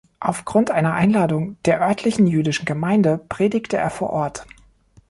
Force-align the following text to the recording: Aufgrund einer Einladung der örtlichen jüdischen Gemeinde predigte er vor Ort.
Aufgrund 0.19 0.71
einer 0.71 0.95
Einladung 0.95 1.57
der 1.65 1.79
örtlichen 1.79 2.25
jüdischen 2.25 2.65
Gemeinde 2.65 3.19
predigte 3.29 3.77
er 3.77 3.91
vor 3.91 4.09
Ort. 4.09 4.47